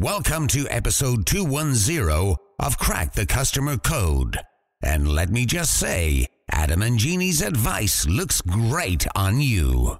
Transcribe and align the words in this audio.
Welcome 0.00 0.46
to 0.48 0.64
episode 0.70 1.26
210 1.26 2.36
of 2.60 2.78
Crack 2.78 3.14
the 3.14 3.26
Customer 3.26 3.76
Code. 3.78 4.38
And 4.80 5.08
let 5.08 5.28
me 5.28 5.44
just 5.44 5.74
say, 5.74 6.26
Adam 6.52 6.82
and 6.82 7.00
Jeannie's 7.00 7.42
advice 7.42 8.06
looks 8.06 8.40
great 8.42 9.08
on 9.16 9.40
you. 9.40 9.98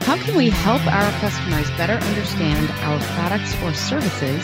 How 0.00 0.16
can 0.16 0.34
we 0.38 0.48
help 0.48 0.80
our 0.86 1.10
customers 1.20 1.68
better 1.72 2.02
understand 2.02 2.70
our 2.80 2.98
products 3.14 3.54
or 3.62 3.74
services 3.74 4.42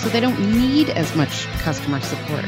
so 0.00 0.08
they 0.08 0.20
don't 0.20 0.38
need 0.56 0.90
as 0.90 1.16
much 1.16 1.46
customer 1.58 1.98
support? 1.98 2.44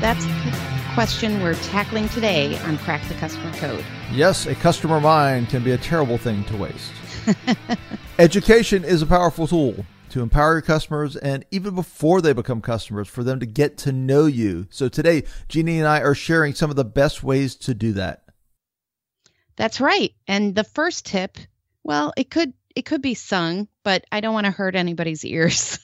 That's 0.00 0.24
the 0.24 0.56
question 0.94 1.42
we're 1.42 1.52
tackling 1.52 2.08
today 2.08 2.56
on 2.60 2.78
Crack 2.78 3.06
the 3.08 3.14
Customer 3.16 3.52
Code. 3.56 3.84
Yes, 4.10 4.46
a 4.46 4.54
customer 4.54 5.02
mind 5.02 5.50
can 5.50 5.62
be 5.62 5.72
a 5.72 5.78
terrible 5.78 6.16
thing 6.16 6.44
to 6.44 6.56
waste. 6.56 6.92
Education 8.18 8.84
is 8.84 9.02
a 9.02 9.06
powerful 9.06 9.46
tool 9.46 9.84
to 10.10 10.22
empower 10.22 10.54
your 10.54 10.62
customers 10.62 11.16
and 11.16 11.44
even 11.50 11.74
before 11.74 12.20
they 12.20 12.32
become 12.32 12.60
customers 12.60 13.08
for 13.08 13.24
them 13.24 13.40
to 13.40 13.46
get 13.46 13.78
to 13.78 13.92
know 13.92 14.26
you. 14.26 14.66
So 14.70 14.88
today, 14.88 15.24
Jeannie 15.48 15.78
and 15.78 15.88
I 15.88 16.00
are 16.00 16.14
sharing 16.14 16.54
some 16.54 16.70
of 16.70 16.76
the 16.76 16.84
best 16.84 17.22
ways 17.22 17.54
to 17.56 17.74
do 17.74 17.92
that. 17.92 18.24
That's 19.56 19.80
right. 19.80 20.12
And 20.26 20.54
the 20.54 20.64
first 20.64 21.06
tip, 21.06 21.36
well, 21.84 22.12
it 22.16 22.30
could 22.30 22.52
it 22.74 22.86
could 22.86 23.02
be 23.02 23.14
sung, 23.14 23.68
but 23.82 24.04
I 24.12 24.20
don't 24.20 24.34
want 24.34 24.46
to 24.46 24.52
hurt 24.52 24.76
anybody's 24.76 25.24
ears. 25.24 25.78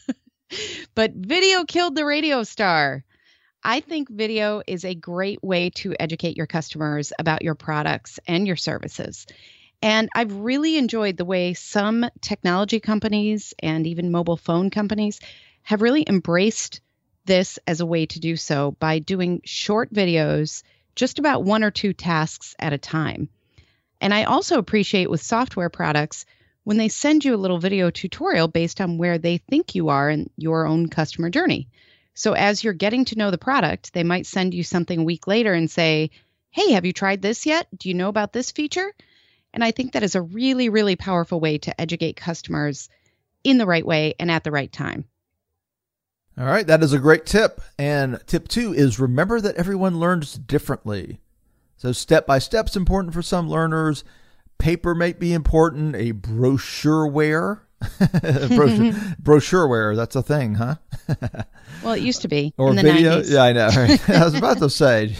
but 0.94 1.12
video 1.12 1.64
killed 1.64 1.94
the 1.94 2.04
radio 2.04 2.42
star. 2.42 3.04
I 3.62 3.80
think 3.80 4.08
video 4.08 4.62
is 4.66 4.84
a 4.84 4.94
great 4.94 5.42
way 5.42 5.70
to 5.70 5.94
educate 5.98 6.36
your 6.36 6.46
customers 6.46 7.12
about 7.18 7.42
your 7.42 7.56
products 7.56 8.20
and 8.26 8.46
your 8.46 8.56
services. 8.56 9.26
And 9.82 10.08
I've 10.14 10.32
really 10.32 10.76
enjoyed 10.76 11.16
the 11.16 11.24
way 11.24 11.54
some 11.54 12.08
technology 12.20 12.80
companies 12.80 13.54
and 13.58 13.86
even 13.86 14.10
mobile 14.10 14.36
phone 14.36 14.70
companies 14.70 15.20
have 15.62 15.82
really 15.82 16.04
embraced 16.08 16.80
this 17.24 17.58
as 17.66 17.80
a 17.80 17.86
way 17.86 18.06
to 18.06 18.20
do 18.20 18.36
so 18.36 18.72
by 18.72 19.00
doing 19.00 19.42
short 19.44 19.92
videos, 19.92 20.62
just 20.94 21.18
about 21.18 21.44
one 21.44 21.62
or 21.62 21.70
two 21.70 21.92
tasks 21.92 22.54
at 22.58 22.72
a 22.72 22.78
time. 22.78 23.28
And 24.00 24.14
I 24.14 24.24
also 24.24 24.58
appreciate 24.58 25.10
with 25.10 25.22
software 25.22 25.70
products 25.70 26.24
when 26.64 26.76
they 26.76 26.88
send 26.88 27.24
you 27.24 27.34
a 27.34 27.36
little 27.36 27.58
video 27.58 27.90
tutorial 27.90 28.48
based 28.48 28.80
on 28.80 28.98
where 28.98 29.18
they 29.18 29.38
think 29.38 29.74
you 29.74 29.88
are 29.88 30.10
in 30.10 30.30
your 30.36 30.66
own 30.66 30.88
customer 30.88 31.30
journey. 31.30 31.68
So 32.14 32.32
as 32.32 32.64
you're 32.64 32.72
getting 32.72 33.04
to 33.06 33.18
know 33.18 33.30
the 33.30 33.38
product, 33.38 33.92
they 33.92 34.04
might 34.04 34.26
send 34.26 34.54
you 34.54 34.62
something 34.62 35.00
a 35.00 35.04
week 35.04 35.26
later 35.26 35.52
and 35.52 35.70
say, 35.70 36.10
Hey, 36.50 36.72
have 36.72 36.86
you 36.86 36.92
tried 36.92 37.22
this 37.22 37.44
yet? 37.44 37.66
Do 37.76 37.88
you 37.88 37.94
know 37.94 38.08
about 38.08 38.32
this 38.32 38.50
feature? 38.50 38.92
And 39.56 39.64
I 39.64 39.70
think 39.70 39.92
that 39.92 40.02
is 40.02 40.14
a 40.14 40.20
really, 40.20 40.68
really 40.68 40.96
powerful 40.96 41.40
way 41.40 41.56
to 41.56 41.80
educate 41.80 42.14
customers 42.14 42.90
in 43.42 43.56
the 43.56 43.64
right 43.64 43.86
way 43.86 44.14
and 44.20 44.30
at 44.30 44.44
the 44.44 44.50
right 44.50 44.70
time. 44.70 45.06
All 46.38 46.44
right, 46.44 46.66
that 46.66 46.82
is 46.82 46.92
a 46.92 46.98
great 46.98 47.24
tip. 47.24 47.62
And 47.78 48.20
tip 48.26 48.48
two 48.48 48.74
is 48.74 49.00
remember 49.00 49.40
that 49.40 49.56
everyone 49.56 49.98
learns 49.98 50.34
differently. 50.34 51.20
So, 51.78 51.92
step 51.92 52.26
by 52.26 52.38
step 52.38 52.68
is 52.68 52.76
important 52.76 53.14
for 53.14 53.22
some 53.22 53.48
learners. 53.48 54.04
Paper 54.58 54.94
might 54.94 55.18
be 55.18 55.32
important, 55.32 55.96
a 55.96 56.12
brochureware. 56.12 57.60
brochure, 57.98 58.92
brochureware, 59.22 59.96
that's 59.96 60.16
a 60.16 60.22
thing, 60.22 60.56
huh? 60.56 60.74
well, 61.82 61.94
it 61.94 62.02
used 62.02 62.22
to 62.22 62.28
be. 62.28 62.52
Or 62.58 62.74
video. 62.74 63.22
90s. 63.22 63.30
Yeah, 63.30 63.42
I 63.42 63.52
know. 63.54 63.68
Right? 63.68 64.10
I 64.10 64.24
was 64.24 64.34
about 64.34 64.58
to 64.58 64.68
say. 64.68 65.16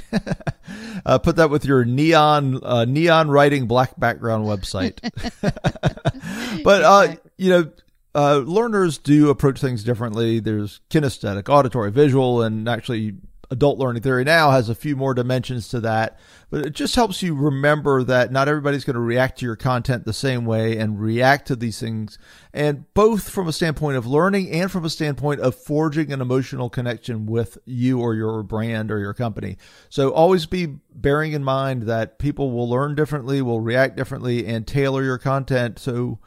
Uh, 1.06 1.18
put 1.18 1.36
that 1.36 1.50
with 1.50 1.64
your 1.64 1.84
neon 1.84 2.58
uh, 2.64 2.84
neon 2.84 3.30
writing 3.30 3.66
black 3.66 3.98
background 3.98 4.44
website. 4.44 4.98
but 6.64 6.82
uh, 6.82 7.14
you 7.38 7.50
know, 7.50 7.70
uh, 8.16 8.38
learners 8.38 8.98
do 8.98 9.30
approach 9.30 9.60
things 9.60 9.84
differently. 9.84 10.40
There's 10.40 10.80
kinesthetic, 10.90 11.48
auditory, 11.48 11.92
visual, 11.92 12.42
and 12.42 12.68
actually 12.68 13.14
adult 13.50 13.78
learning 13.78 14.02
theory 14.02 14.25
now 14.25 14.50
has 14.50 14.69
a 14.69 14.75
few 14.75 14.97
more 14.97 15.14
dimensions 15.14 15.69
to 15.69 15.80
that, 15.80 16.19
but 16.50 16.64
it 16.64 16.75
just 16.75 16.94
helps 16.94 17.22
you 17.22 17.34
remember 17.34 18.03
that 18.04 18.32
not 18.32 18.48
everybody's 18.48 18.84
going 18.84 18.94
to 18.94 19.00
react 19.00 19.38
to 19.38 19.47
your 19.47 19.56
content 19.56 20.04
the 20.04 20.12
same 20.12 20.44
way 20.44 20.76
and 20.78 21.00
react 21.00 21.47
to 21.48 21.56
these 21.56 21.78
things. 21.78 22.19
And 22.53 22.93
both 22.94 23.28
from 23.28 23.48
a 23.48 23.53
standpoint 23.53 23.97
of 23.97 24.06
learning 24.06 24.50
and 24.50 24.70
from 24.70 24.84
a 24.84 24.91
standpoint 24.91 25.41
of 25.41 25.54
forging 25.54 26.12
an 26.12 26.20
emotional 26.20 26.70
connection 26.70 27.26
with 27.26 27.59
you 27.65 28.00
or 28.00 28.15
your 28.15 28.43
brand 28.43 28.91
or 28.91 28.98
your 28.98 29.15
company. 29.15 29.59
So 29.88 30.10
always 30.10 30.47
be 30.47 30.66
bearing 30.94 31.32
in 31.32 31.44
mind 31.44 31.82
that 31.82 32.19
people 32.19 32.50
will 32.50 32.69
learn 32.69 32.94
differently, 32.94 33.43
will 33.43 33.60
react 33.60 33.97
differently, 33.97 34.47
and 34.47 34.66
tailor 34.66 35.03
your 35.03 35.19
content 35.19 35.78
so 35.78 36.19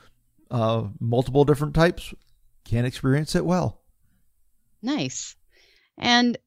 uh, 0.51 0.83
multiple 0.99 1.45
different 1.45 1.75
types 1.75 2.13
can 2.65 2.85
experience 2.85 3.35
it 3.35 3.45
well. 3.45 3.81
Nice. 4.81 5.35
And 5.97 6.37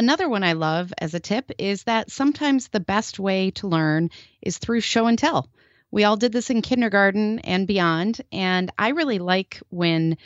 Another 0.00 0.30
one 0.30 0.42
I 0.42 0.54
love 0.54 0.94
as 0.96 1.12
a 1.12 1.20
tip 1.20 1.52
is 1.58 1.82
that 1.82 2.10
sometimes 2.10 2.68
the 2.68 2.80
best 2.80 3.18
way 3.18 3.50
to 3.50 3.68
learn 3.68 4.08
is 4.40 4.56
through 4.56 4.80
show 4.80 5.08
and 5.08 5.18
tell. 5.18 5.50
We 5.90 6.04
all 6.04 6.16
did 6.16 6.32
this 6.32 6.48
in 6.48 6.62
kindergarten 6.62 7.40
and 7.40 7.66
beyond, 7.66 8.22
and 8.32 8.72
I 8.78 8.88
really 8.92 9.18
like 9.18 9.60
when 9.68 10.16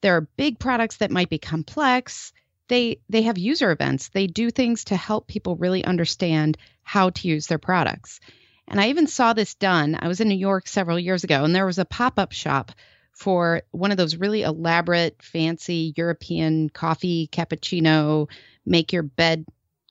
there 0.00 0.16
are 0.16 0.28
big 0.36 0.58
products 0.58 0.96
that 0.96 1.12
might 1.12 1.30
be 1.30 1.38
complex. 1.38 2.32
They 2.66 2.98
they 3.08 3.22
have 3.22 3.38
user 3.38 3.70
events. 3.70 4.08
They 4.08 4.26
do 4.26 4.50
things 4.50 4.82
to 4.86 4.96
help 4.96 5.28
people 5.28 5.54
really 5.54 5.84
understand 5.84 6.58
how 6.82 7.10
to 7.10 7.28
use 7.28 7.46
their 7.46 7.58
products. 7.58 8.18
And 8.66 8.80
I 8.80 8.88
even 8.88 9.06
saw 9.06 9.32
this 9.32 9.54
done. 9.54 9.96
I 9.96 10.08
was 10.08 10.20
in 10.20 10.26
New 10.26 10.34
York 10.34 10.66
several 10.66 10.98
years 10.98 11.22
ago, 11.22 11.44
and 11.44 11.54
there 11.54 11.66
was 11.66 11.78
a 11.78 11.84
pop-up 11.84 12.32
shop 12.32 12.72
for 13.14 13.62
one 13.70 13.90
of 13.90 13.96
those 13.96 14.16
really 14.16 14.42
elaborate, 14.42 15.22
fancy 15.22 15.94
European 15.96 16.68
coffee 16.68 17.28
cappuccino 17.32 18.28
make 18.66 18.92
your 18.92 19.02
bed 19.02 19.46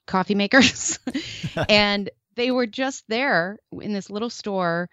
coffee 0.05 0.35
makers. 0.35 0.99
and 1.69 2.09
they 2.35 2.51
were 2.51 2.67
just 2.67 3.05
there 3.07 3.59
in 3.81 3.93
this 3.93 4.09
little 4.09 4.29
store 4.29 4.89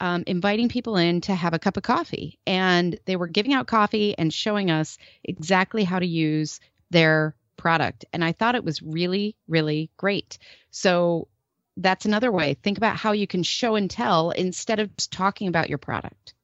um, 0.00 0.24
inviting 0.26 0.68
people 0.68 0.96
in 0.96 1.20
to 1.22 1.34
have 1.34 1.54
a 1.54 1.58
cup 1.58 1.76
of 1.76 1.82
coffee. 1.82 2.38
And 2.46 2.98
they 3.04 3.16
were 3.16 3.26
giving 3.26 3.52
out 3.52 3.66
coffee 3.66 4.16
and 4.18 4.32
showing 4.32 4.70
us 4.70 4.98
exactly 5.22 5.84
how 5.84 5.98
to 5.98 6.06
use 6.06 6.60
their 6.90 7.36
product. 7.56 8.04
And 8.12 8.24
I 8.24 8.32
thought 8.32 8.54
it 8.54 8.64
was 8.64 8.82
really, 8.82 9.36
really 9.48 9.90
great. 9.96 10.38
So 10.70 11.28
that's 11.76 12.04
another 12.04 12.30
way. 12.30 12.54
Think 12.54 12.78
about 12.78 12.96
how 12.96 13.12
you 13.12 13.26
can 13.26 13.42
show 13.42 13.74
and 13.74 13.90
tell 13.90 14.30
instead 14.30 14.80
of 14.80 14.96
just 14.96 15.12
talking 15.12 15.48
about 15.48 15.68
your 15.68 15.78
product. 15.78 16.34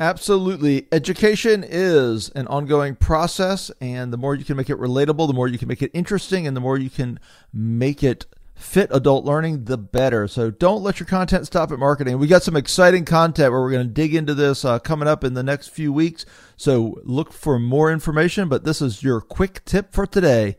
Absolutely. 0.00 0.88
Education 0.90 1.62
is 1.62 2.30
an 2.30 2.46
ongoing 2.46 2.96
process, 2.96 3.70
and 3.82 4.10
the 4.10 4.16
more 4.16 4.34
you 4.34 4.46
can 4.46 4.56
make 4.56 4.70
it 4.70 4.78
relatable, 4.78 5.26
the 5.26 5.34
more 5.34 5.46
you 5.46 5.58
can 5.58 5.68
make 5.68 5.82
it 5.82 5.90
interesting, 5.92 6.46
and 6.46 6.56
the 6.56 6.60
more 6.60 6.78
you 6.78 6.88
can 6.88 7.20
make 7.52 8.02
it 8.02 8.24
fit 8.54 8.88
adult 8.92 9.26
learning, 9.26 9.64
the 9.64 9.76
better. 9.76 10.26
So 10.26 10.50
don't 10.50 10.82
let 10.82 11.00
your 11.00 11.06
content 11.06 11.46
stop 11.46 11.70
at 11.70 11.78
marketing. 11.78 12.18
We 12.18 12.28
got 12.28 12.42
some 12.42 12.56
exciting 12.56 13.04
content 13.04 13.52
where 13.52 13.60
we're 13.60 13.70
going 13.70 13.86
to 13.86 13.92
dig 13.92 14.14
into 14.14 14.32
this 14.32 14.64
uh, 14.64 14.78
coming 14.78 15.06
up 15.06 15.22
in 15.22 15.34
the 15.34 15.42
next 15.42 15.68
few 15.68 15.92
weeks. 15.92 16.24
So 16.56 16.98
look 17.04 17.32
for 17.32 17.58
more 17.58 17.92
information, 17.92 18.48
but 18.48 18.64
this 18.64 18.80
is 18.80 19.02
your 19.02 19.20
quick 19.20 19.64
tip 19.66 19.92
for 19.92 20.06
today. 20.06 20.56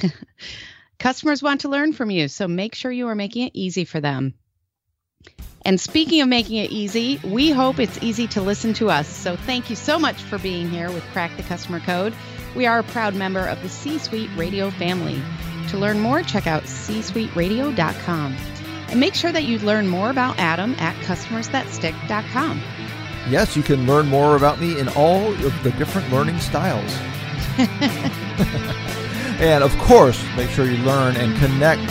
Customers 1.00 1.42
want 1.42 1.62
to 1.62 1.68
learn 1.68 1.92
from 1.92 2.10
you, 2.10 2.28
so 2.28 2.46
make 2.46 2.76
sure 2.76 2.92
you 2.92 3.08
are 3.08 3.14
making 3.16 3.48
it 3.48 3.52
easy 3.54 3.84
for 3.84 4.00
them. 4.00 4.34
And 5.66 5.80
speaking 5.80 6.20
of 6.20 6.28
making 6.28 6.58
it 6.58 6.70
easy, 6.70 7.18
we 7.24 7.50
hope 7.50 7.80
it's 7.80 7.98
easy 8.00 8.28
to 8.28 8.40
listen 8.40 8.72
to 8.74 8.88
us. 8.88 9.08
So 9.08 9.34
thank 9.34 9.68
you 9.68 9.74
so 9.74 9.98
much 9.98 10.22
for 10.22 10.38
being 10.38 10.70
here 10.70 10.92
with 10.92 11.02
Crack 11.06 11.36
the 11.36 11.42
Customer 11.42 11.80
Code. 11.80 12.14
We 12.54 12.66
are 12.66 12.78
a 12.78 12.84
proud 12.84 13.16
member 13.16 13.44
of 13.44 13.60
the 13.62 13.68
C 13.68 13.98
Suite 13.98 14.30
Radio 14.36 14.70
family. 14.70 15.20
To 15.70 15.76
learn 15.76 15.98
more, 15.98 16.22
check 16.22 16.46
out 16.46 16.62
csuiteradio.com. 16.62 18.36
And 18.90 19.00
make 19.00 19.16
sure 19.16 19.32
that 19.32 19.42
you 19.42 19.58
learn 19.58 19.88
more 19.88 20.10
about 20.10 20.38
Adam 20.38 20.76
at 20.78 20.94
customersthatstick.com. 21.04 22.62
Yes, 23.28 23.56
you 23.56 23.64
can 23.64 23.88
learn 23.88 24.06
more 24.06 24.36
about 24.36 24.60
me 24.60 24.78
in 24.78 24.86
all 24.90 25.32
of 25.32 25.62
the 25.64 25.72
different 25.72 26.12
learning 26.12 26.38
styles. 26.38 26.96
and 29.40 29.64
of 29.64 29.76
course, 29.78 30.24
make 30.36 30.50
sure 30.50 30.70
you 30.70 30.78
learn 30.84 31.16
and 31.16 31.36
connect 31.38 31.82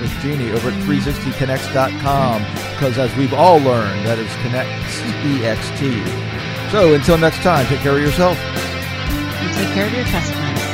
with 0.00 0.12
Jeannie 0.20 0.52
over 0.52 0.68
at 0.68 0.74
360connext.com 0.84 2.63
because 2.74 2.98
as 2.98 3.14
we've 3.16 3.32
all 3.32 3.58
learned, 3.58 4.04
that 4.04 4.18
is 4.18 4.30
connects 4.42 5.00
EXT. 5.22 6.70
So 6.70 6.94
until 6.94 7.16
next 7.16 7.38
time, 7.38 7.66
take 7.66 7.80
care 7.80 7.96
of 7.96 8.02
yourself. 8.02 8.36
And 8.36 9.54
take 9.54 9.72
care 9.74 9.86
of 9.86 9.92
your 9.94 10.04
customers. 10.04 10.73